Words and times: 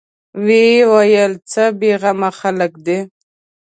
ويې 0.45 0.79
ويل: 0.91 1.33
څه 1.51 1.63
بېغمه 1.79 2.29
خلک 2.39 2.71
دي. 2.85 2.99